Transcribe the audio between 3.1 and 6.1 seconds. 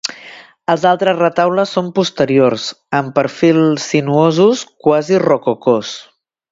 perfils sinuosos quasi rococós.